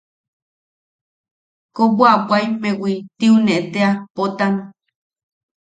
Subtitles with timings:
[1.75, 4.55] Kobwabwaimewi tiune tea, Potam.